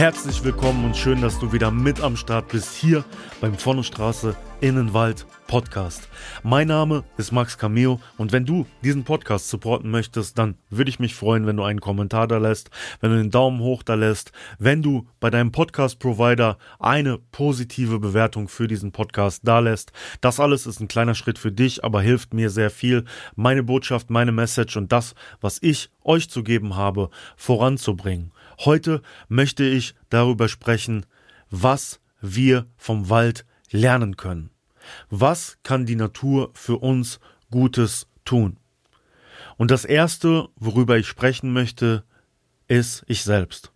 [0.00, 3.04] Herzlich willkommen und schön, dass du wieder mit am Start bist hier
[3.42, 6.08] beim Vorne Straße Innenwald Podcast.
[6.42, 11.00] Mein Name ist Max Cameo und wenn du diesen Podcast supporten möchtest, dann würde ich
[11.00, 12.70] mich freuen, wenn du einen Kommentar da lässt,
[13.02, 17.98] wenn du den Daumen hoch da lässt, wenn du bei deinem Podcast Provider eine positive
[17.98, 19.92] Bewertung für diesen Podcast da lässt.
[20.22, 23.04] Das alles ist ein kleiner Schritt für dich, aber hilft mir sehr viel,
[23.36, 28.32] meine Botschaft, meine Message und das, was ich euch zu geben habe, voranzubringen.
[28.64, 31.06] Heute möchte ich darüber sprechen,
[31.48, 34.50] was wir vom Wald lernen können.
[35.08, 38.58] Was kann die Natur für uns Gutes tun?
[39.56, 42.04] Und das Erste, worüber ich sprechen möchte,
[42.68, 43.72] ist ich selbst.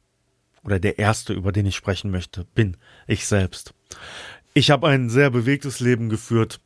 [0.65, 2.77] Oder der Erste, über den ich sprechen möchte, bin
[3.07, 3.73] ich selbst.
[4.53, 6.61] Ich habe ein sehr bewegtes Leben geführt.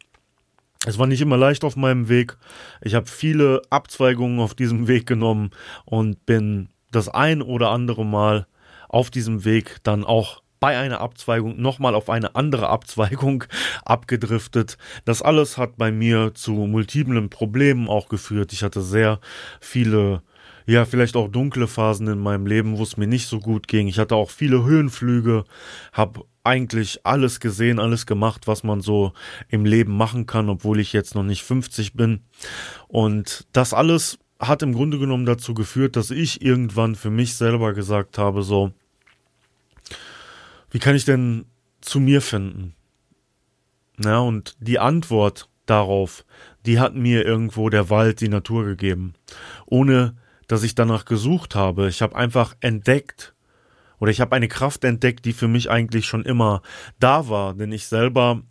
[0.87, 2.37] Es war nicht immer leicht auf meinem Weg.
[2.81, 5.51] Ich habe viele Abzweigungen auf diesem Weg genommen
[5.85, 8.47] und bin das ein oder andere Mal
[8.89, 13.45] auf diesem Weg dann auch bei einer Abzweigung nochmal auf eine andere Abzweigung
[13.85, 14.77] abgedriftet.
[15.05, 18.53] Das alles hat bei mir zu multiplen Problemen auch geführt.
[18.53, 19.21] Ich hatte sehr
[19.61, 20.23] viele,
[20.67, 23.87] ja, vielleicht auch dunkle Phasen in meinem Leben, wo es mir nicht so gut ging.
[23.89, 25.45] Ich hatte auch viele Höhenflüge,
[25.93, 29.13] habe eigentlich alles gesehen, alles gemacht, was man so
[29.49, 32.25] im Leben machen kann, obwohl ich jetzt noch nicht 50 bin.
[32.89, 37.73] Und das alles hat im Grunde genommen dazu geführt, dass ich irgendwann für mich selber
[37.73, 38.73] gesagt habe, so,
[40.71, 41.47] wie kann ich denn
[41.81, 42.75] zu mir finden?
[43.97, 46.25] Na, und die Antwort darauf,
[46.67, 49.15] die hat mir irgendwo der Wald, die Natur gegeben.
[49.67, 50.15] Ohne
[50.49, 51.89] dass ich danach gesucht habe.
[51.89, 53.35] Ich habe einfach entdeckt,
[54.01, 56.63] oder ich habe eine Kraft entdeckt, die für mich eigentlich schon immer
[56.99, 58.43] da war, denn ich selber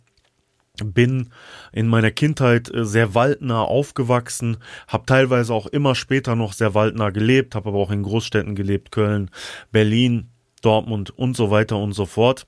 [0.84, 1.30] bin
[1.72, 7.10] in meiner Kindheit äh, sehr waldnah aufgewachsen, habe teilweise auch immer später noch sehr waldnah
[7.10, 9.30] gelebt, habe aber auch in Großstädten gelebt, Köln,
[9.72, 10.30] Berlin,
[10.62, 12.46] Dortmund und so weiter und so fort.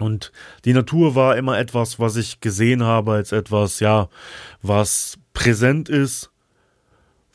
[0.00, 0.32] Und
[0.64, 4.08] die Natur war immer etwas, was ich gesehen habe als etwas, ja,
[4.60, 6.30] was präsent ist,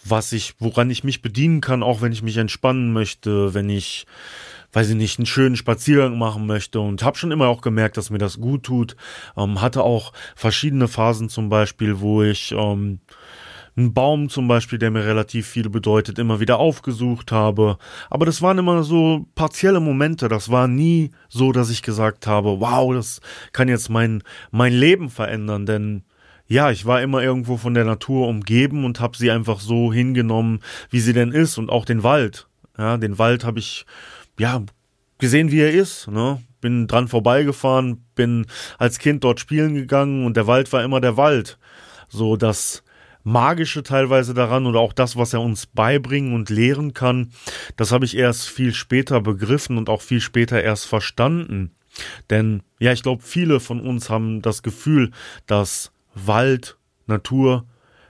[0.04, 4.06] was ich, woran ich mich bedienen kann, auch wenn ich mich entspannen möchte, wenn ich
[4.74, 8.10] weiß ich nicht, einen schönen Spaziergang machen möchte und habe schon immer auch gemerkt, dass
[8.10, 8.96] mir das gut tut.
[9.36, 13.00] Ähm, hatte auch verschiedene Phasen zum Beispiel, wo ich ähm,
[13.80, 17.78] einen Baum zum Beispiel, der mir relativ viel bedeutet, immer wieder aufgesucht habe.
[18.10, 20.28] Aber das waren immer so partielle Momente.
[20.28, 23.22] Das war nie so, dass ich gesagt habe, wow, das
[23.54, 26.04] kann jetzt mein, mein Leben verändern, denn
[26.48, 30.62] ja, ich war immer irgendwo von der Natur umgeben und habe sie einfach so hingenommen,
[30.90, 32.48] wie sie denn ist und auch den Wald.
[32.76, 33.86] Ja, den Wald habe ich
[34.40, 34.64] ja,
[35.20, 36.08] gesehen, wie er ist.
[36.08, 36.42] Ne?
[36.62, 38.46] Bin dran vorbeigefahren, bin
[38.78, 41.60] als Kind dort spielen gegangen und der Wald war immer der Wald.
[42.08, 42.84] So das
[43.24, 47.32] Magische teilweise daran oder auch das, was er uns beibringen und lehren kann,
[47.76, 51.76] das habe ich erst viel später begriffen und auch viel später erst verstanden.
[52.30, 55.12] Denn ja, ich glaube, viele von uns haben das Gefühl,
[55.48, 56.78] dass Wald,
[57.08, 57.66] Natur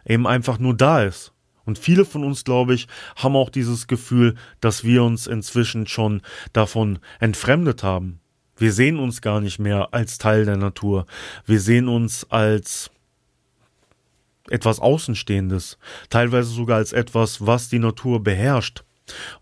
[0.05, 1.33] eben einfach nur da ist.
[1.69, 6.23] Und viele von uns, glaube ich, haben auch dieses Gefühl, dass wir uns inzwischen schon
[6.51, 8.21] davon entfremdet haben.
[8.57, 11.05] Wir sehen uns gar nicht mehr als Teil der Natur.
[11.45, 12.89] Wir sehen uns als
[14.49, 15.77] etwas Außenstehendes,
[16.09, 18.83] teilweise sogar als etwas, was die Natur beherrscht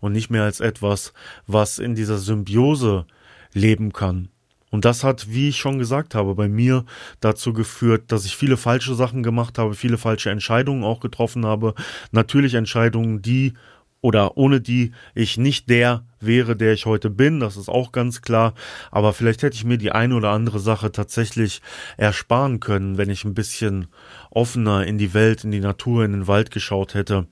[0.00, 1.14] und nicht mehr als etwas,
[1.46, 3.06] was in dieser Symbiose
[3.54, 4.28] leben kann.
[4.70, 6.84] Und das hat, wie ich schon gesagt habe, bei mir
[7.20, 11.74] dazu geführt, dass ich viele falsche Sachen gemacht habe, viele falsche Entscheidungen auch getroffen habe.
[12.12, 13.54] Natürlich Entscheidungen, die
[14.00, 18.22] oder ohne die ich nicht der wäre, der ich heute bin, das ist auch ganz
[18.22, 18.54] klar.
[18.90, 21.62] Aber vielleicht hätte ich mir die eine oder andere Sache tatsächlich
[21.96, 23.88] ersparen können, wenn ich ein bisschen
[24.30, 27.26] offener in die Welt, in die Natur, in den Wald geschaut hätte.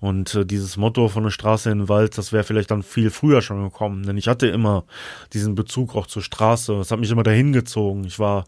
[0.00, 3.10] Und äh, dieses Motto von der Straße in den Wald, das wäre vielleicht dann viel
[3.10, 4.04] früher schon gekommen.
[4.04, 4.84] Denn ich hatte immer
[5.32, 6.74] diesen Bezug auch zur Straße.
[6.74, 8.04] Es hat mich immer dahin gezogen.
[8.04, 8.44] Ich war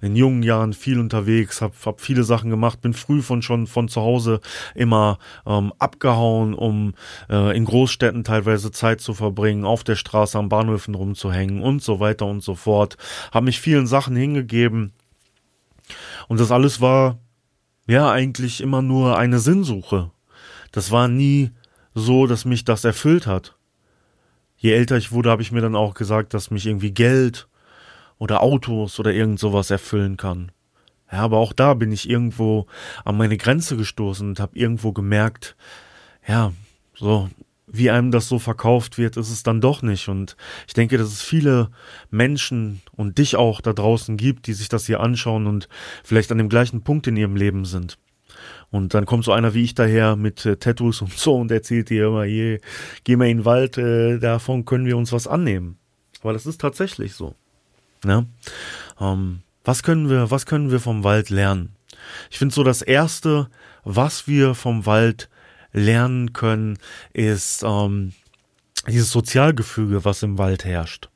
[0.00, 3.88] in jungen Jahren viel unterwegs, habe hab viele Sachen gemacht, bin früh von schon von
[3.88, 4.40] zu Hause
[4.74, 6.94] immer ähm, abgehauen, um
[7.28, 11.82] äh, in Großstädten teilweise Zeit zu verbringen verbringen, auf der Straße am Bahnhöfen rumzuhängen und
[11.82, 12.96] so weiter und so fort.
[13.32, 14.92] Habe mich vielen Sachen hingegeben.
[16.28, 17.18] Und das alles war
[17.86, 20.10] ja eigentlich immer nur eine Sinnsuche.
[20.72, 21.50] Das war nie
[21.94, 23.56] so, dass mich das erfüllt hat.
[24.56, 27.48] je älter ich wurde, habe ich mir dann auch gesagt, dass mich irgendwie Geld
[28.18, 30.52] oder Autos oder irgend sowas erfüllen kann.
[31.12, 32.66] Ja, aber auch da bin ich irgendwo
[33.04, 35.54] an meine Grenze gestoßen und habe irgendwo gemerkt,
[36.26, 36.52] ja,
[36.94, 37.28] so
[37.76, 40.08] wie einem das so verkauft wird, ist es dann doch nicht.
[40.08, 40.36] Und
[40.66, 41.70] ich denke, dass es viele
[42.10, 45.68] Menschen und dich auch da draußen gibt, die sich das hier anschauen und
[46.04, 47.98] vielleicht an dem gleichen Punkt in ihrem Leben sind.
[48.70, 51.90] Und dann kommt so einer wie ich daher mit äh, Tattoos und so und erzählt
[51.90, 52.60] dir immer, hier,
[53.04, 55.78] geh mal in den Wald, äh, davon können wir uns was annehmen.
[56.22, 57.34] Aber das ist tatsächlich so.
[58.04, 58.26] Ne?
[59.00, 61.74] Ähm, was können wir, was können wir vom Wald lernen?
[62.30, 63.48] Ich finde so das erste,
[63.84, 65.28] was wir vom Wald
[65.74, 66.78] lernen können,
[67.12, 68.12] ist ähm,
[68.88, 71.10] dieses Sozialgefüge, was im Wald herrscht.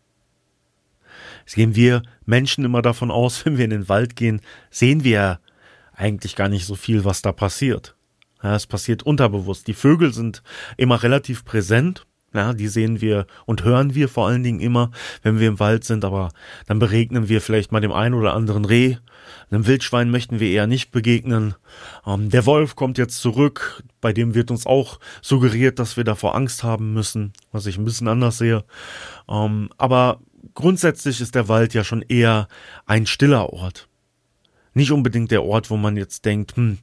[1.46, 5.40] Jetzt gehen wir Menschen immer davon aus, wenn wir in den Wald gehen, sehen wir
[5.94, 7.96] eigentlich gar nicht so viel, was da passiert.
[8.42, 9.66] Ja, es passiert unterbewusst.
[9.66, 10.42] Die Vögel sind
[10.76, 12.06] immer relativ präsent.
[12.34, 14.90] Ja, die sehen wir und hören wir vor allen Dingen immer,
[15.22, 16.28] wenn wir im Wald sind, aber
[16.66, 18.96] dann begegnen wir vielleicht mal dem einen oder anderen Reh.
[19.50, 21.54] Einem Wildschwein möchten wir eher nicht begegnen.
[22.06, 26.34] Ähm, der Wolf kommt jetzt zurück, bei dem wird uns auch suggeriert, dass wir davor
[26.34, 28.62] Angst haben müssen, was ich ein bisschen anders sehe.
[29.26, 30.20] Ähm, aber
[30.52, 32.48] grundsätzlich ist der Wald ja schon eher
[32.84, 33.88] ein stiller Ort
[34.78, 36.78] nicht unbedingt der Ort, wo man jetzt denkt, hm,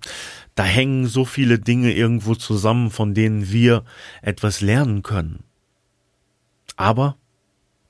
[0.54, 3.84] da hängen so viele Dinge irgendwo zusammen, von denen wir
[4.22, 5.44] etwas lernen können.
[6.76, 7.18] Aber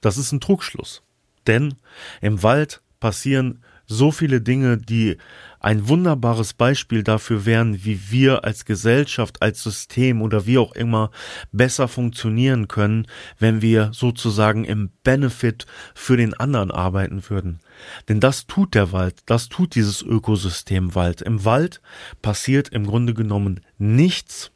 [0.02, 1.02] das ist ein Trugschluss.
[1.48, 1.76] Denn
[2.22, 5.18] im Wald passieren so viele Dinge, die
[5.60, 11.10] ein wunderbares Beispiel dafür wären, wie wir als Gesellschaft, als System oder wie auch immer
[11.52, 13.08] besser funktionieren können,
[13.40, 15.66] wenn wir sozusagen im Benefit
[15.96, 17.62] für den anderen arbeiten würden.
[18.08, 21.22] Denn das tut der Wald, das tut dieses Ökosystem Wald.
[21.22, 21.82] Im Wald
[22.22, 24.52] passiert im Grunde genommen nichts,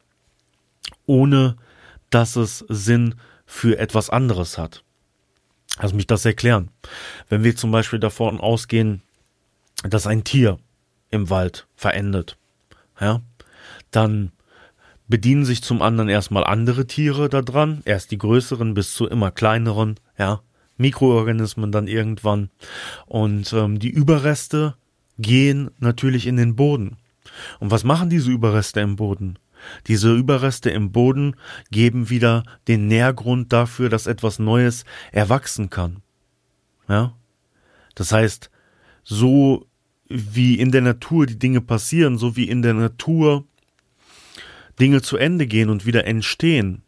[1.06, 1.56] ohne
[2.10, 3.16] dass es Sinn
[3.46, 4.84] für etwas anderes hat.
[5.80, 6.70] Lass mich das erklären.
[7.28, 9.02] Wenn wir zum Beispiel davon ausgehen,
[9.82, 10.58] dass ein Tier
[11.10, 12.36] im Wald verendet,
[13.00, 13.22] ja,
[13.90, 14.32] dann
[15.08, 19.98] bedienen sich zum anderen erstmal andere Tiere daran, erst die größeren bis zu immer kleineren,
[20.16, 20.40] ja,
[20.76, 22.50] Mikroorganismen dann irgendwann.
[23.06, 24.76] Und ähm, die Überreste
[25.18, 26.96] gehen natürlich in den Boden.
[27.58, 29.38] Und was machen diese Überreste im Boden?
[29.88, 31.36] Diese Überreste im Boden
[31.70, 36.02] geben wieder den Nährgrund dafür, dass etwas Neues erwachsen kann.
[36.88, 37.14] Ja?
[37.94, 38.50] Das heißt,
[39.04, 39.66] so
[40.10, 43.44] wie in der Natur die Dinge passieren, so wie in der Natur
[44.80, 46.82] Dinge zu Ende gehen und wieder entstehen.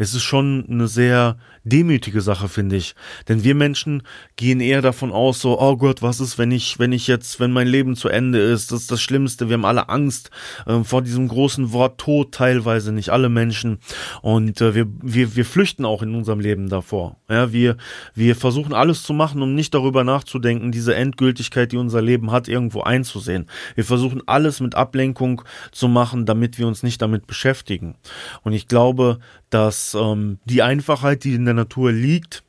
[0.00, 2.94] Es ist schon eine sehr demütige Sache, finde ich.
[3.28, 4.02] Denn wir Menschen
[4.36, 7.52] gehen eher davon aus, so, oh Gott, was ist, wenn ich, wenn ich jetzt, wenn
[7.52, 9.50] mein Leben zu Ende ist, das ist das Schlimmste.
[9.50, 10.30] Wir haben alle Angst
[10.64, 13.78] äh, vor diesem großen Wort Tod, teilweise nicht alle Menschen.
[14.22, 17.18] Und äh, wir, wir, wir flüchten auch in unserem Leben davor.
[17.28, 17.76] Ja, wir,
[18.14, 22.48] wir versuchen alles zu machen, um nicht darüber nachzudenken, diese Endgültigkeit, die unser Leben hat,
[22.48, 23.50] irgendwo einzusehen.
[23.74, 25.42] Wir versuchen alles mit Ablenkung
[25.72, 27.96] zu machen, damit wir uns nicht damit beschäftigen.
[28.42, 29.18] Und ich glaube,
[29.50, 32.42] dass ähm, die Einfachheit, die in der Natur liegt,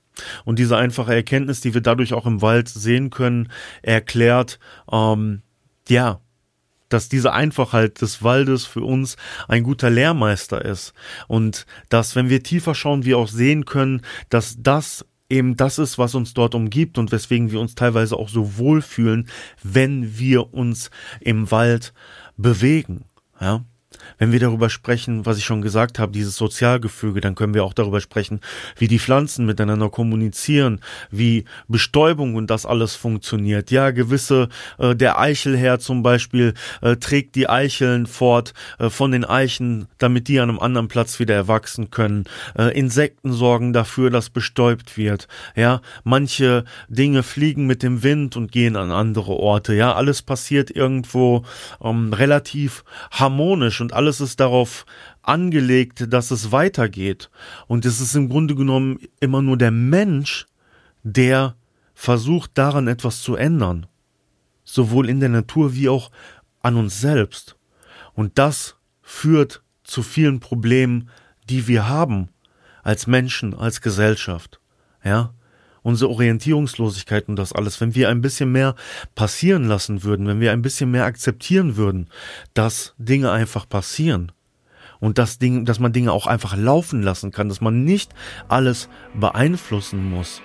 [0.45, 3.49] und diese einfache Erkenntnis, die wir dadurch auch im Wald sehen können,
[3.81, 4.59] erklärt,
[4.91, 5.41] ähm,
[5.87, 6.19] ja,
[6.89, 9.15] dass diese Einfachheit des Waldes für uns
[9.47, 10.93] ein guter Lehrmeister ist.
[11.27, 15.97] Und dass, wenn wir tiefer schauen, wir auch sehen können, dass das eben das ist,
[15.97, 19.29] was uns dort umgibt und weswegen wir uns teilweise auch so wohlfühlen,
[19.63, 21.93] wenn wir uns im Wald
[22.35, 23.05] bewegen.
[23.39, 23.63] Ja.
[24.21, 27.73] Wenn wir darüber sprechen, was ich schon gesagt habe, dieses Sozialgefüge, dann können wir auch
[27.73, 28.39] darüber sprechen,
[28.77, 33.71] wie die Pflanzen miteinander kommunizieren, wie Bestäubung und das alles funktioniert.
[33.71, 39.25] Ja, gewisse, äh, der Eichelherr zum Beispiel äh, trägt die Eicheln fort äh, von den
[39.25, 42.25] Eichen, damit die an einem anderen Platz wieder erwachsen können.
[42.55, 45.27] Äh, Insekten sorgen dafür, dass bestäubt wird.
[45.55, 49.73] Ja, manche Dinge fliegen mit dem Wind und gehen an andere Orte.
[49.73, 51.43] Ja, alles passiert irgendwo
[51.83, 54.85] ähm, relativ harmonisch und alles ist darauf
[55.21, 57.29] angelegt, dass es weitergeht.
[57.67, 60.47] Und es ist im Grunde genommen immer nur der Mensch,
[61.03, 61.55] der
[61.93, 63.85] versucht daran etwas zu ändern.
[64.63, 66.11] Sowohl in der Natur wie auch
[66.61, 67.57] an uns selbst.
[68.13, 71.09] Und das führt zu vielen Problemen,
[71.49, 72.29] die wir haben
[72.83, 74.59] als Menschen, als Gesellschaft.
[75.03, 75.33] Ja?
[75.83, 78.75] Unsere Orientierungslosigkeit und das alles, wenn wir ein bisschen mehr
[79.15, 82.09] passieren lassen würden, wenn wir ein bisschen mehr akzeptieren würden,
[82.53, 84.31] dass Dinge einfach passieren
[84.99, 88.13] und dass, Ding, dass man Dinge auch einfach laufen lassen kann, dass man nicht
[88.47, 90.41] alles beeinflussen muss,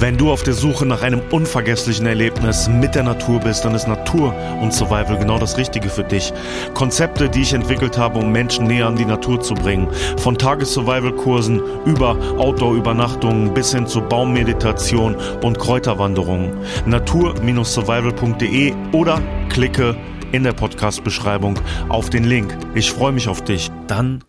[0.00, 3.86] Wenn du auf der Suche nach einem unvergesslichen Erlebnis mit der Natur bist, dann ist
[3.86, 6.32] Natur und Survival genau das Richtige für dich.
[6.74, 9.88] Konzepte, die ich entwickelt habe, um Menschen näher an die Natur zu bringen.
[10.16, 16.52] Von Tages-Survival-Kursen über Outdoor-Übernachtungen bis hin zu Baummeditation und Kräuterwanderungen.
[16.86, 19.20] Natur-survival.de oder
[19.50, 19.96] klicke
[20.32, 22.56] in der Podcast-Beschreibung auf den Link.
[22.74, 23.70] Ich freue mich auf dich.
[23.86, 24.24] Dann,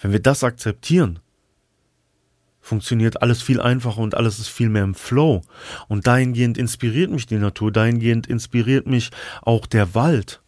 [0.00, 1.20] wenn wir das akzeptieren,
[2.60, 5.42] funktioniert alles viel einfacher und alles ist viel mehr im Flow.
[5.88, 9.10] Und dahingehend inspiriert mich die Natur, dahingehend inspiriert mich
[9.42, 10.42] auch der Wald.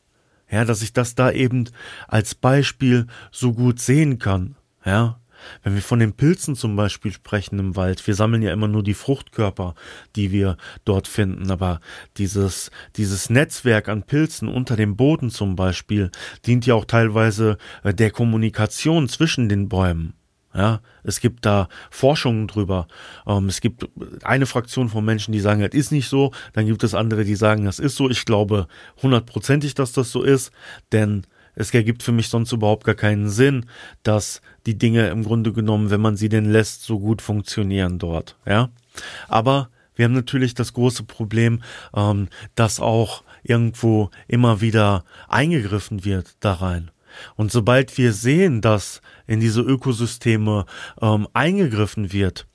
[0.50, 1.71] Ja, dass ich das da eben
[2.09, 4.57] als Beispiel so gut sehen kann.
[4.85, 5.19] Ja,
[5.62, 8.83] wenn wir von den Pilzen zum Beispiel sprechen im Wald, wir sammeln ja immer nur
[8.83, 9.75] die Fruchtkörper,
[10.16, 11.81] die wir dort finden, aber
[12.16, 16.11] dieses, dieses Netzwerk an Pilzen unter dem Boden zum Beispiel
[16.47, 20.14] dient ja auch teilweise der Kommunikation zwischen den Bäumen.
[20.54, 22.87] Ja, es gibt da Forschungen drüber.
[23.26, 23.88] Ähm, es gibt
[24.23, 26.32] eine Fraktion von Menschen, die sagen, das ist nicht so.
[26.52, 28.11] Dann gibt es andere, die sagen, das ist so.
[28.11, 28.68] Ich glaube
[29.02, 30.52] hundertprozentig, dass das so ist,
[30.92, 33.66] denn es ergibt für mich sonst überhaupt gar keinen Sinn,
[34.02, 38.37] dass die Dinge im Grunde genommen, wenn man sie denn lässt, so gut funktionieren dort.
[38.47, 38.71] Ja,
[39.28, 41.62] aber wir haben natürlich das große Problem,
[41.94, 46.90] ähm, dass auch irgendwo immer wieder eingegriffen wird da rein.
[47.37, 50.67] Und sobald wir sehen, dass in diese Ökosysteme
[51.00, 52.47] ähm, eingegriffen wird,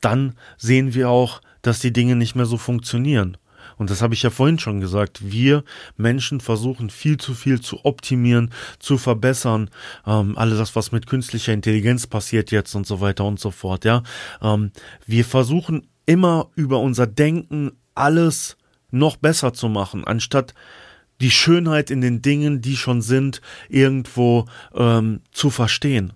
[0.00, 3.38] dann sehen wir auch, dass die Dinge nicht mehr so funktionieren.
[3.76, 5.30] Und das habe ich ja vorhin schon gesagt.
[5.30, 5.64] Wir
[5.96, 9.70] Menschen versuchen viel zu viel zu optimieren, zu verbessern.
[10.06, 13.84] Ähm, alles das, was mit künstlicher Intelligenz passiert jetzt und so weiter und so fort.
[13.84, 14.02] Ja,
[14.42, 14.70] ähm,
[15.06, 18.56] wir versuchen immer über unser Denken alles
[18.90, 20.54] noch besser zu machen, anstatt
[21.20, 26.12] die Schönheit in den Dingen, die schon sind, irgendwo ähm, zu verstehen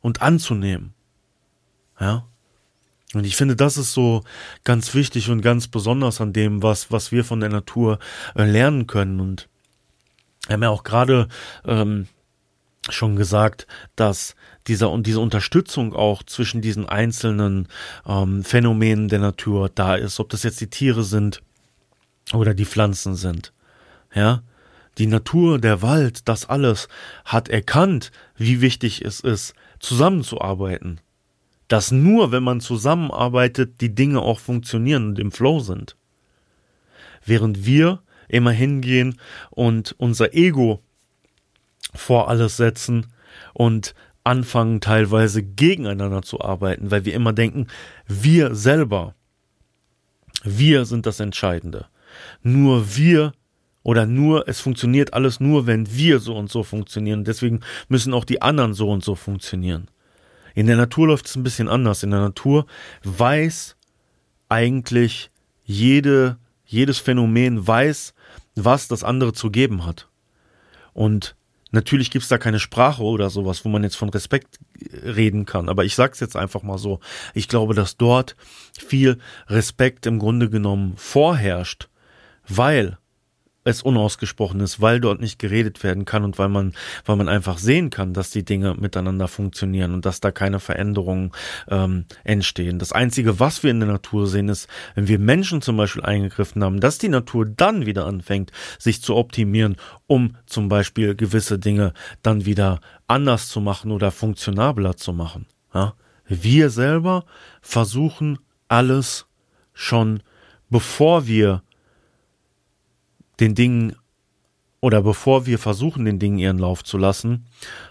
[0.00, 0.94] und anzunehmen.
[1.98, 2.24] Ja.
[3.12, 4.22] Und ich finde, das ist so
[4.62, 7.98] ganz wichtig und ganz besonders an dem, was, was wir von der Natur
[8.36, 9.18] äh, lernen können.
[9.18, 9.48] Und
[10.46, 11.26] wir haben ja auch gerade
[11.64, 12.06] ähm,
[12.88, 17.68] schon gesagt, dass dieser und diese Unterstützung auch zwischen diesen einzelnen
[18.06, 21.42] ähm, Phänomenen der Natur da ist, ob das jetzt die Tiere sind
[22.32, 23.52] oder die Pflanzen sind.
[24.12, 24.42] Ja,
[24.98, 26.88] die Natur, der Wald, das alles
[27.24, 31.00] hat erkannt, wie wichtig es ist, zusammenzuarbeiten.
[31.68, 35.96] Dass nur, wenn man zusammenarbeitet, die Dinge auch funktionieren und im Flow sind.
[37.24, 39.18] Während wir immer hingehen
[39.50, 40.82] und unser Ego
[41.94, 43.06] vor alles setzen
[43.54, 47.68] und anfangen teilweise gegeneinander zu arbeiten, weil wir immer denken,
[48.06, 49.14] wir selber,
[50.42, 51.86] wir sind das Entscheidende.
[52.42, 53.32] Nur wir
[53.82, 57.24] oder nur, es funktioniert alles nur, wenn wir so und so funktionieren.
[57.24, 59.88] Deswegen müssen auch die anderen so und so funktionieren.
[60.54, 62.02] In der Natur läuft es ein bisschen anders.
[62.02, 62.66] In der Natur
[63.04, 63.76] weiß
[64.48, 65.30] eigentlich
[65.64, 68.14] jede, jedes Phänomen weiß,
[68.56, 70.08] was das andere zu geben hat.
[70.92, 71.36] Und
[71.70, 74.58] natürlich gibt's da keine Sprache oder sowas, wo man jetzt von Respekt
[74.92, 75.68] reden kann.
[75.68, 77.00] Aber ich sag's jetzt einfach mal so.
[77.32, 78.36] Ich glaube, dass dort
[78.76, 81.88] viel Respekt im Grunde genommen vorherrscht,
[82.46, 82.98] weil
[83.64, 86.72] es unausgesprochen ist, weil dort nicht geredet werden kann und weil man,
[87.04, 91.32] weil man einfach sehen kann, dass die Dinge miteinander funktionieren und dass da keine Veränderungen
[91.68, 92.78] ähm, entstehen.
[92.78, 96.64] Das Einzige, was wir in der Natur sehen, ist, wenn wir Menschen zum Beispiel eingegriffen
[96.64, 99.76] haben, dass die Natur dann wieder anfängt, sich zu optimieren,
[100.06, 105.46] um zum Beispiel gewisse Dinge dann wieder anders zu machen oder funktionabler zu machen.
[105.74, 105.94] Ja?
[106.26, 107.24] Wir selber
[107.60, 108.38] versuchen
[108.68, 109.26] alles
[109.74, 110.22] schon,
[110.70, 111.62] bevor wir
[113.40, 113.96] den Dingen
[114.80, 117.46] oder bevor wir versuchen, den Dingen ihren Lauf zu lassen,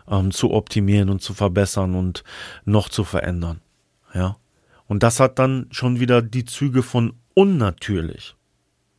[0.08, 2.24] ähm, zu optimieren und zu verbessern und
[2.66, 3.62] noch zu verändern.
[4.14, 4.38] Ja.
[4.88, 8.36] Und das hat dann schon wieder die Züge von unnatürlich.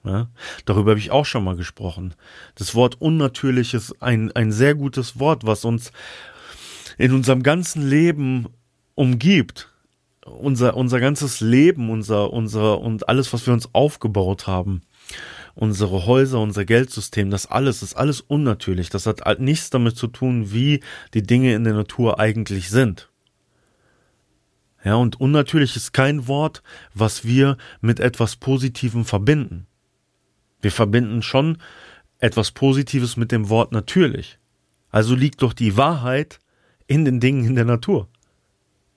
[0.02, 0.28] Ja,
[0.64, 2.14] darüber habe ich auch schon mal gesprochen.
[2.54, 5.92] Das Wort unnatürlich ist ein, ein sehr gutes Wort, was uns
[6.96, 8.46] in unserem ganzen Leben
[8.94, 9.70] umgibt.
[10.24, 14.82] Unser, unser ganzes Leben, unser, unser und alles, was wir uns aufgebaut haben
[15.60, 18.88] unsere Häuser, unser Geldsystem, das alles ist alles unnatürlich.
[18.88, 20.80] Das hat nichts damit zu tun, wie
[21.12, 23.10] die Dinge in der Natur eigentlich sind.
[24.82, 26.62] Ja, und unnatürlich ist kein Wort,
[26.94, 29.66] was wir mit etwas Positivem verbinden.
[30.62, 31.58] Wir verbinden schon
[32.20, 34.38] etwas Positives mit dem Wort natürlich.
[34.90, 36.40] Also liegt doch die Wahrheit
[36.86, 38.08] in den Dingen in der Natur.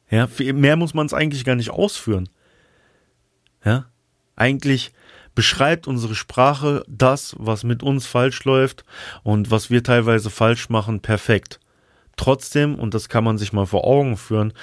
[0.09, 2.29] Ja, mehr muss man es eigentlich gar nicht ausführen.
[3.65, 3.85] Ja,
[4.37, 4.93] eigentlich
[5.35, 8.85] beschreibt unsere Sprache das, was mit uns falsch läuft
[9.23, 11.59] und was wir teilweise falsch machen, perfekt.
[12.15, 14.53] Trotzdem, und das kann man sich mal vor Augen führen,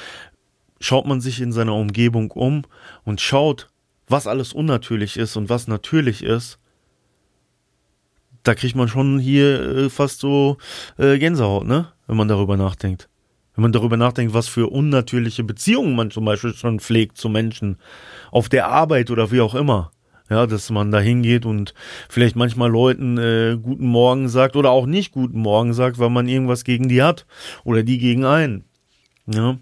[0.81, 2.63] schaut man sich in seiner Umgebung um
[3.05, 3.69] und schaut,
[4.09, 6.59] was alles unnatürlich ist und was natürlich ist,
[8.43, 10.57] da kriegt man schon hier äh, fast so
[10.99, 11.89] äh, Gänsehaut, ne?
[12.07, 13.09] Wenn man darüber nachdenkt.
[13.55, 17.77] Wenn man darüber nachdenkt, was für unnatürliche Beziehungen man zum Beispiel schon pflegt zu Menschen,
[18.31, 19.91] auf der Arbeit oder wie auch immer.
[20.31, 21.75] Ja, dass man da hingeht und
[22.09, 26.29] vielleicht manchmal Leuten äh, guten Morgen sagt oder auch nicht guten Morgen sagt, weil man
[26.29, 27.27] irgendwas gegen die hat
[27.65, 28.65] oder die gegen einen.
[29.27, 29.59] Ja.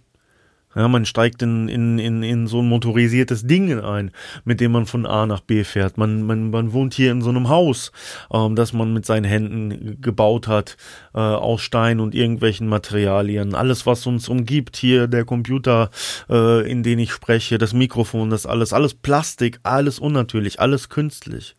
[0.74, 4.10] Ja, man steigt in, in, in, in so ein motorisiertes Ding ein,
[4.44, 5.96] mit dem man von A nach B fährt.
[5.96, 7.90] Man, man, man wohnt hier in so einem Haus,
[8.30, 10.76] ähm, das man mit seinen Händen gebaut hat,
[11.14, 13.54] äh, aus Stein und irgendwelchen Materialien.
[13.54, 15.90] Alles, was uns umgibt, hier der Computer,
[16.28, 21.56] äh, in den ich spreche, das Mikrofon, das alles, alles Plastik, alles unnatürlich, alles künstlich.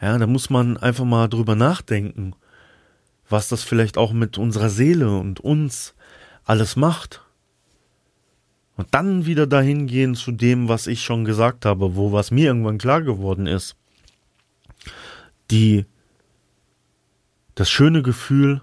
[0.00, 2.34] Ja, da muss man einfach mal drüber nachdenken,
[3.28, 5.94] was das vielleicht auch mit unserer Seele und uns
[6.50, 7.22] alles macht.
[8.76, 12.46] Und dann wieder dahin gehen zu dem, was ich schon gesagt habe, wo was mir
[12.46, 13.76] irgendwann klar geworden ist.
[15.52, 15.86] Die,
[17.54, 18.62] das schöne Gefühl,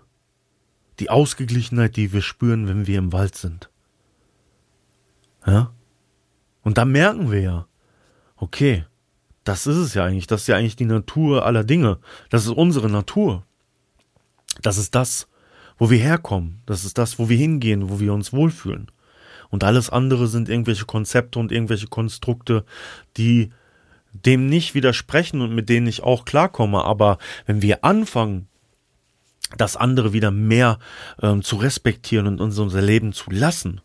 [0.99, 3.69] die Ausgeglichenheit, die wir spüren, wenn wir im Wald sind.
[5.45, 5.71] Ja?
[6.63, 7.67] Und da merken wir ja,
[8.35, 8.85] okay,
[9.45, 11.99] das ist es ja eigentlich, das ist ja eigentlich die Natur aller Dinge.
[12.29, 13.45] Das ist unsere Natur.
[14.61, 15.29] Das ist das,
[15.77, 16.61] wo wir herkommen.
[16.65, 18.91] Das ist das, wo wir hingehen, wo wir uns wohlfühlen.
[19.49, 22.65] Und alles andere sind irgendwelche Konzepte und irgendwelche Konstrukte,
[23.15, 23.51] die
[24.13, 26.83] dem nicht widersprechen und mit denen ich auch klarkomme.
[26.83, 28.47] Aber wenn wir anfangen,
[29.57, 30.79] das andere wieder mehr
[31.21, 33.81] ähm, zu respektieren und uns unser Leben zu lassen,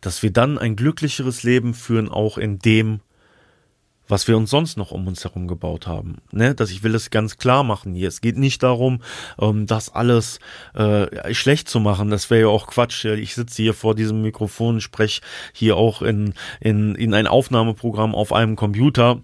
[0.00, 3.00] dass wir dann ein glücklicheres Leben führen, auch in dem,
[4.08, 6.18] was wir uns sonst noch um uns herum gebaut haben.
[6.32, 6.54] Ne?
[6.54, 8.08] Dass ich will es ganz klar machen hier.
[8.08, 9.02] Es geht nicht darum,
[9.40, 10.38] ähm, das alles
[10.74, 12.10] äh, schlecht zu machen.
[12.10, 13.04] Das wäre ja auch Quatsch.
[13.04, 18.32] Ich sitze hier vor diesem Mikrofon, spreche hier auch in, in, in ein Aufnahmeprogramm auf
[18.32, 19.22] einem Computer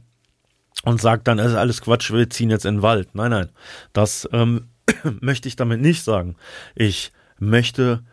[0.85, 3.15] und sage dann, es ist alles Quatsch, wir ziehen jetzt in den Wald.
[3.15, 3.49] Nein, nein.
[3.93, 4.69] Das ähm,
[5.21, 6.37] möchte ich damit nicht sagen.
[6.75, 8.05] Ich möchte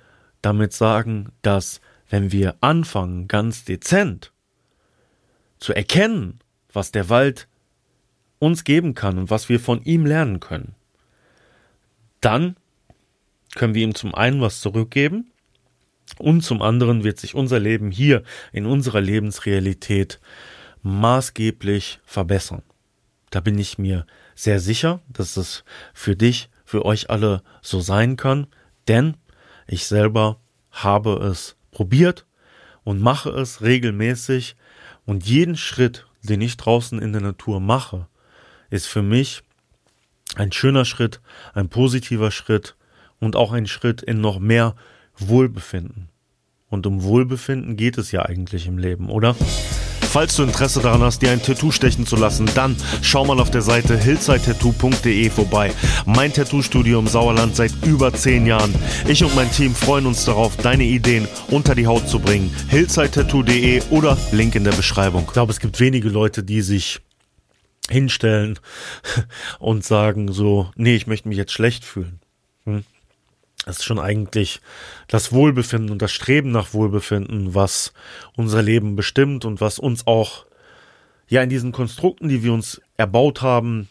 [0.42, 1.80] damit sagen, dass
[2.10, 4.32] wenn wir anfangen, ganz dezent
[5.60, 6.40] zu erkennen,
[6.76, 7.48] was der Wald
[8.40, 10.76] uns geben kann und was wir von ihm lernen können,
[12.22, 12.56] dann
[13.56, 15.32] können wir ihm zum einen was zurückgeben
[16.18, 20.20] und zum anderen wird sich unser Leben hier in unserer Lebensrealität
[20.84, 22.62] maßgeblich verbessern.
[23.32, 28.18] Da bin ich mir sehr sicher, dass es für dich, für euch alle so sein
[28.18, 28.48] kann,
[28.88, 29.18] denn
[29.68, 30.40] ich selber
[30.72, 32.26] habe es probiert
[32.84, 34.56] und mache es regelmäßig
[35.06, 38.08] und jeden Schritt, den ich draußen in der Natur mache,
[38.70, 39.44] ist für mich
[40.36, 41.22] ein schöner Schritt,
[41.54, 42.76] ein positiver Schritt
[43.20, 44.76] und auch ein Schritt in noch mehr
[45.18, 46.10] Wohlbefinden.
[46.68, 49.36] Und um Wohlbefinden geht es ja eigentlich im Leben, oder?
[50.12, 53.52] Falls du Interesse daran hast, dir ein Tattoo stechen zu lassen, dann schau mal auf
[53.52, 55.74] der Seite hillsidetattoo.de vorbei.
[56.06, 58.74] Mein Tattoo-Studio im Sauerland seit über zehn Jahren.
[59.08, 62.56] Ich und mein Team freuen uns darauf, deine Ideen unter die Haut zu bringen.
[62.70, 65.24] hillsidetattoo.de oder Link in der Beschreibung.
[65.28, 67.02] Ich glaube, es gibt wenige Leute, die sich
[67.90, 68.60] hinstellen
[69.60, 72.20] und sagen so, nee, ich möchte mich jetzt schlecht fühlen.
[72.66, 72.84] Hm?
[73.66, 74.62] Das ist schon eigentlich
[75.08, 77.94] das Wohlbefinden und das Streben nach Wohlbefinden, was
[78.38, 80.46] unser Leben bestimmt und was uns auch
[81.28, 83.90] ja in diesen Konstrukten, die wir uns erbaut haben,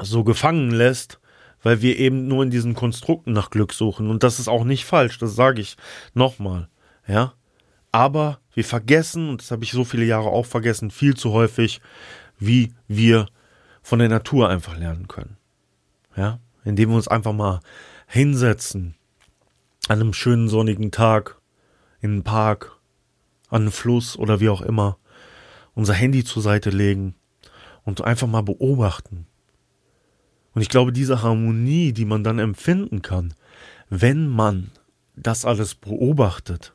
[0.00, 1.20] so gefangen lässt,
[1.62, 4.08] weil wir eben nur in diesen Konstrukten nach Glück suchen.
[4.08, 5.76] Und das ist auch nicht falsch, das sage ich
[6.14, 6.68] nochmal.
[7.06, 7.34] Ja.
[7.92, 11.82] Aber wir vergessen, und das habe ich so viele Jahre auch vergessen, viel zu häufig,
[12.38, 13.26] wie wir
[13.82, 15.36] von der Natur einfach lernen können.
[16.16, 16.38] Ja.
[16.64, 17.60] Indem wir uns einfach mal
[18.08, 18.96] hinsetzen
[19.86, 21.40] an einem schönen sonnigen Tag
[22.00, 22.76] in einen Park,
[23.50, 24.98] an einen Fluss oder wie auch immer,
[25.74, 27.14] unser Handy zur Seite legen
[27.84, 29.26] und einfach mal beobachten.
[30.54, 33.34] Und ich glaube, diese Harmonie, die man dann empfinden kann,
[33.90, 34.70] wenn man
[35.14, 36.74] das alles beobachtet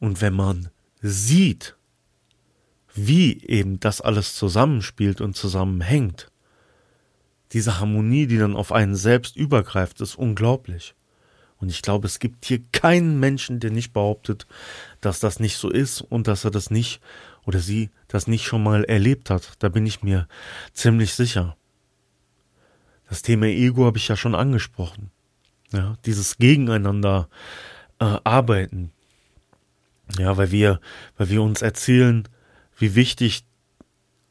[0.00, 0.70] und wenn man
[1.02, 1.76] sieht,
[2.94, 6.31] wie eben das alles zusammenspielt und zusammenhängt,
[7.52, 10.94] diese Harmonie, die dann auf einen selbst übergreift, ist unglaublich.
[11.58, 14.46] Und ich glaube, es gibt hier keinen Menschen, der nicht behauptet,
[15.00, 17.00] dass das nicht so ist und dass er das nicht
[17.44, 19.52] oder sie das nicht schon mal erlebt hat.
[19.60, 20.26] Da bin ich mir
[20.72, 21.56] ziemlich sicher.
[23.08, 25.10] Das Thema Ego habe ich ja schon angesprochen.
[25.72, 27.28] Ja, dieses Gegeneinander
[28.00, 28.90] äh, arbeiten.
[30.18, 30.80] Ja, weil wir,
[31.16, 32.28] weil wir uns erzählen,
[32.76, 33.44] wie wichtig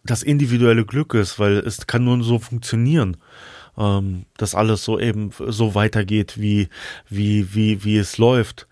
[0.03, 3.17] das individuelle Glück ist, weil es kann nur so funktionieren,
[3.77, 6.69] ähm, dass alles so eben so weitergeht, wie,
[7.09, 8.67] wie, wie, wie es läuft.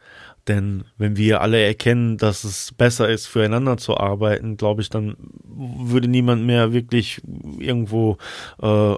[0.47, 5.15] Denn wenn wir alle erkennen, dass es besser ist, füreinander zu arbeiten, glaube ich, dann
[5.45, 7.21] würde niemand mehr wirklich
[7.59, 8.17] irgendwo
[8.61, 8.95] äh,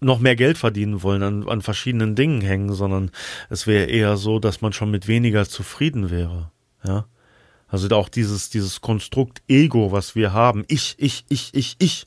[0.00, 3.10] noch mehr Geld verdienen wollen, an, an verschiedenen Dingen hängen, sondern
[3.48, 6.50] es wäre eher so, dass man schon mit weniger zufrieden wäre.
[6.84, 7.06] Ja.
[7.70, 12.06] Also auch dieses, dieses Konstrukt Ego, was wir haben, ich, ich, ich, ich, ich,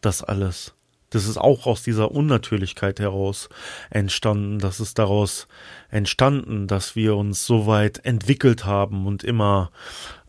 [0.00, 0.74] das alles.
[1.10, 3.48] Das ist auch aus dieser Unnatürlichkeit heraus
[3.90, 4.58] entstanden.
[4.58, 5.46] Das ist daraus
[5.88, 9.70] entstanden, dass wir uns so weit entwickelt haben und immer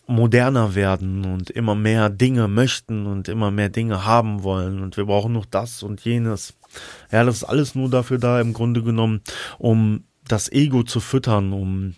[0.08, 5.06] moderner werden und immer mehr Dinge möchten und immer mehr Dinge haben wollen und wir
[5.06, 6.54] brauchen noch das und jenes.
[7.12, 9.22] Ja, das ist alles nur dafür da, im Grunde genommen,
[9.58, 11.96] um das Ego zu füttern, um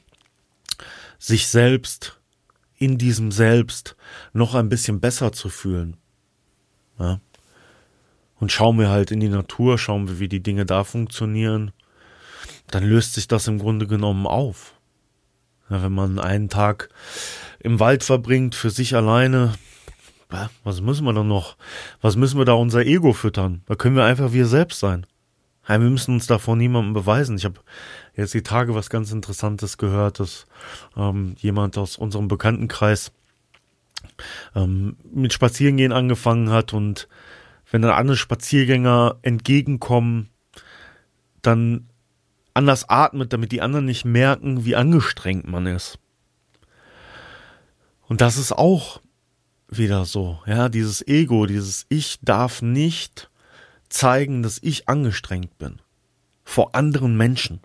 [1.19, 2.17] sich selbst
[2.77, 3.95] in diesem Selbst
[4.33, 5.97] noch ein bisschen besser zu fühlen.
[6.99, 7.19] Ja.
[8.39, 11.71] Und schauen wir halt in die Natur, schauen wir, wie die Dinge da funktionieren,
[12.67, 14.75] dann löst sich das im Grunde genommen auf.
[15.69, 16.89] Ja, wenn man einen Tag
[17.59, 19.53] im Wald verbringt, für sich alleine,
[20.63, 21.57] was müssen wir dann noch?
[22.01, 23.63] Was müssen wir da unser Ego füttern?
[23.65, 25.05] Da können wir einfach wir selbst sein.
[25.65, 27.37] Wir müssen uns davor niemandem beweisen.
[27.37, 27.59] Ich habe
[28.17, 30.45] jetzt die Tage was ganz Interessantes gehört, dass
[30.95, 33.11] ähm, jemand aus unserem Bekanntenkreis
[34.55, 37.07] ähm, mit Spazierengehen angefangen hat und
[37.69, 40.29] wenn dann andere Spaziergänger entgegenkommen,
[41.41, 41.87] dann
[42.53, 45.99] anders atmet, damit die anderen nicht merken, wie angestrengt man ist.
[48.07, 49.01] Und das ist auch
[49.69, 53.29] wieder so, ja, dieses Ego, dieses Ich darf nicht
[53.89, 55.81] zeigen, dass ich angestrengt bin.
[56.43, 57.59] Vor anderen Menschen.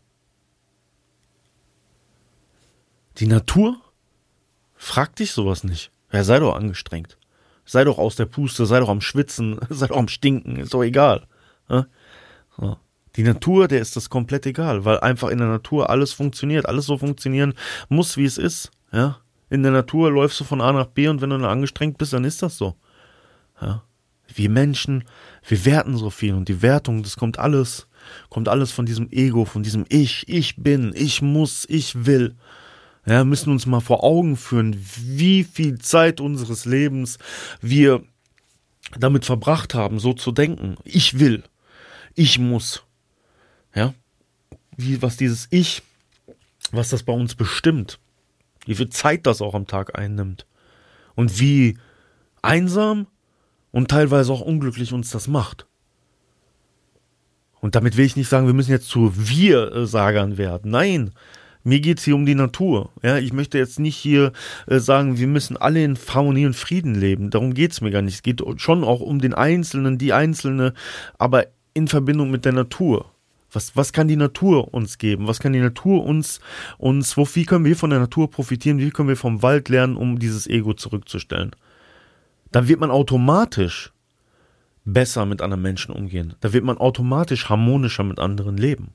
[3.19, 3.77] Die Natur
[4.75, 5.91] fragt dich sowas nicht.
[6.13, 7.19] Ja, sei doch angestrengt.
[7.65, 10.83] Sei doch aus der Puste, sei doch am Schwitzen, sei doch am Stinken, ist doch
[10.83, 11.27] egal.
[11.69, 11.87] Ja?
[12.57, 12.77] So.
[13.17, 16.87] Die Natur, der ist das komplett egal, weil einfach in der Natur alles funktioniert, alles
[16.87, 17.55] so funktionieren
[17.89, 18.71] muss, wie es ist.
[18.91, 19.19] Ja?
[19.51, 22.15] In der Natur läufst du von A nach B und wenn du dann angestrengt bist,
[22.15, 22.75] dann ist das so.
[23.61, 23.83] Ja?
[24.35, 25.05] Wir Menschen,
[25.47, 27.87] wir werten so viel und die Wertung, das kommt alles,
[28.31, 32.37] kommt alles von diesem Ego, von diesem Ich, ich bin, ich muss, ich will.
[33.05, 37.19] Ja, müssen uns mal vor Augen führen, wie viel Zeit unseres Lebens
[37.61, 38.03] wir
[38.97, 40.77] damit verbracht haben, so zu denken.
[40.85, 41.43] Ich will.
[42.15, 42.85] Ich muss.
[43.75, 43.95] Ja?
[44.77, 45.83] Wie, was dieses Ich,
[46.71, 47.99] was das bei uns bestimmt.
[48.67, 50.47] Wie viel Zeit das auch am Tag einnimmt.
[51.15, 51.79] Und wie
[52.41, 53.07] einsam
[53.73, 55.67] und teilweise auch unglücklich uns das macht.
[57.61, 60.71] Und damit will ich nicht sagen, wir müssen jetzt zu Wir-Sagern werden.
[60.71, 61.13] Nein,
[61.65, 62.91] mir geht's hier um die Natur.
[63.03, 64.33] Ja, ich möchte jetzt nicht hier
[64.67, 67.31] äh, sagen, wir müssen alle in Harmonie und Frieden leben.
[67.31, 68.15] Darum geht's mir gar nicht.
[68.15, 70.75] Es geht schon auch um den Einzelnen, die Einzelne,
[71.19, 73.07] aber in Verbindung mit der Natur.
[73.53, 75.27] Was, was kann die Natur uns geben?
[75.27, 76.41] Was kann die Natur uns,
[76.79, 78.79] uns, wo, wie können wir von der Natur profitieren?
[78.79, 81.55] Wie können wir vom Wald lernen, um dieses Ego zurückzustellen?
[82.51, 83.93] Dann wird man automatisch
[84.85, 86.35] besser mit anderen Menschen umgehen.
[86.41, 88.95] Da wird man automatisch harmonischer mit anderen leben.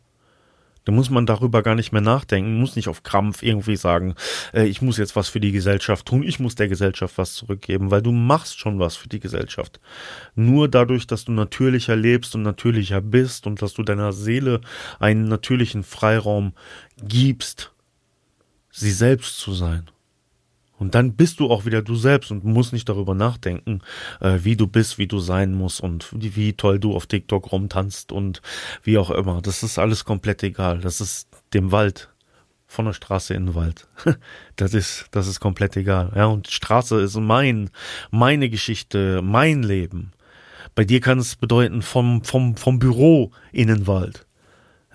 [0.87, 4.15] Da muss man darüber gar nicht mehr nachdenken, muss nicht auf Krampf irgendwie sagen,
[4.53, 7.91] äh, ich muss jetzt was für die Gesellschaft tun, ich muss der Gesellschaft was zurückgeben,
[7.91, 9.81] weil du machst schon was für die Gesellschaft.
[10.35, 14.61] Nur dadurch, dass du natürlicher lebst und natürlicher bist und dass du deiner Seele
[14.97, 16.53] einen natürlichen Freiraum
[17.03, 17.73] gibst,
[18.71, 19.89] sie selbst zu sein.
[20.77, 23.81] Und dann bist du auch wieder du selbst und musst nicht darüber nachdenken,
[24.21, 27.51] äh, wie du bist, wie du sein musst und wie, wie toll du auf TikTok
[27.51, 28.41] rumtanzt und
[28.83, 29.41] wie auch immer.
[29.41, 30.79] Das ist alles komplett egal.
[30.79, 32.09] Das ist dem Wald
[32.67, 33.87] von der Straße in den Wald.
[34.55, 36.11] Das ist, das ist komplett egal.
[36.15, 37.69] Ja, und Straße ist mein,
[38.09, 40.13] meine Geschichte, mein Leben.
[40.73, 44.25] Bei dir kann es bedeuten vom, vom, vom Büro in den Wald.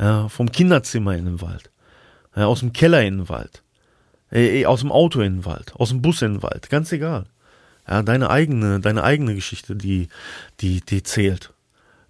[0.00, 1.70] Ja, vom Kinderzimmer in den Wald.
[2.34, 3.61] Ja, aus dem Keller in den Wald
[4.32, 7.26] äh, aus dem Auto in den Wald, aus dem Bus in den Wald, ganz egal.
[7.88, 10.08] Ja, deine eigene, deine eigene Geschichte, die,
[10.60, 11.52] die, die zählt.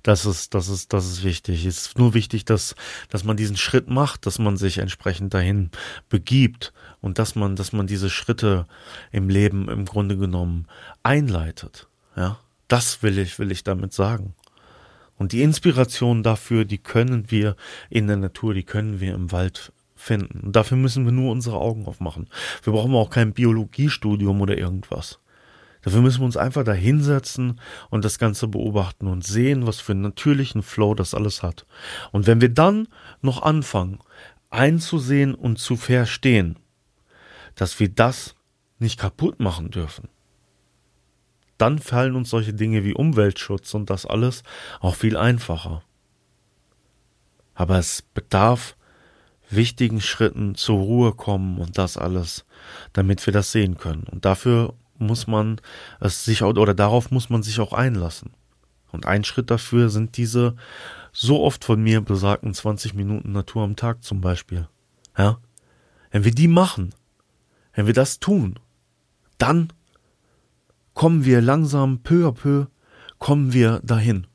[0.03, 1.65] Das ist, das ist, das ist wichtig.
[1.65, 2.75] Es ist nur wichtig, dass,
[3.09, 5.71] dass man diesen Schritt macht, dass man sich entsprechend dahin
[6.09, 8.67] begibt und dass man, dass man diese Schritte
[9.13, 10.67] im Leben im Grunde genommen
[11.05, 11.87] einleitet.
[12.17, 14.35] Ja, das will ich, will ich damit sagen.
[15.19, 17.55] Und die Inspiration dafür, die können wir
[17.89, 20.41] in der Natur, die können wir im Wald finden.
[20.41, 22.29] Und dafür müssen wir nur unsere Augen aufmachen.
[22.63, 25.21] Wir brauchen auch kein Biologiestudium oder irgendwas.
[25.83, 27.61] Dafür müssen wir uns einfach da hinsetzen
[27.91, 31.67] und das Ganze beobachten und sehen, was für einen natürlichen Flow das alles hat.
[32.13, 32.89] Und wenn wir dann
[33.21, 33.99] noch anfangen,
[34.51, 36.59] einzusehen und zu verstehen,
[37.55, 38.37] dass wir das
[38.79, 40.09] nicht kaputt machen dürfen,
[41.59, 44.43] dann fallen uns solche Dinge wie Umweltschutz und das alles
[44.81, 45.83] auch viel einfacher.
[47.55, 48.77] Aber es bedarf
[49.55, 52.45] wichtigen Schritten zur Ruhe kommen und das alles,
[52.93, 54.05] damit wir das sehen können.
[54.05, 55.61] Und dafür muss man
[56.01, 58.33] es sich oder darauf muss man sich auch einlassen.
[58.93, 60.55] Und ein Schritt dafür sind diese
[61.13, 64.69] so oft von mir besagten 20 Minuten Natur am Tag zum Beispiel.
[65.17, 65.39] Ja?
[66.11, 66.95] Wenn wir die machen,
[67.75, 68.59] wenn wir das tun,
[69.39, 69.73] dann
[70.95, 72.67] kommen wir langsam peu à peu,
[73.19, 74.27] kommen wir dahin.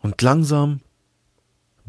[0.00, 0.80] Und langsam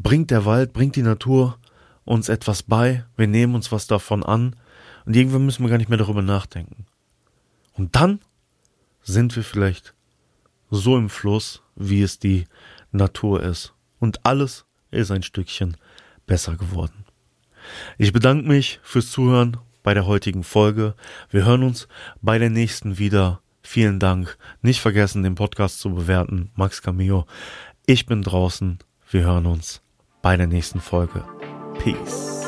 [0.02, 1.58] bringt der Wald, bringt die Natur
[2.04, 4.56] uns etwas bei, wir nehmen uns was davon an
[5.04, 6.86] und irgendwann müssen wir gar nicht mehr darüber nachdenken.
[7.74, 8.20] Und dann
[9.02, 9.94] sind wir vielleicht
[10.70, 12.46] so im Fluss, wie es die
[12.92, 13.74] Natur ist.
[13.98, 15.76] Und alles ist ein Stückchen
[16.26, 17.04] besser geworden.
[17.98, 20.94] Ich bedanke mich fürs Zuhören bei der heutigen Folge.
[21.30, 21.88] Wir hören uns
[22.20, 23.40] bei der nächsten wieder.
[23.62, 24.38] Vielen Dank.
[24.62, 26.50] Nicht vergessen, den Podcast zu bewerten.
[26.54, 27.26] Max Camillo.
[27.86, 28.78] Ich bin draußen.
[29.10, 29.82] Wir hören uns
[30.22, 31.24] bei der nächsten Folge.
[31.78, 32.39] Peace.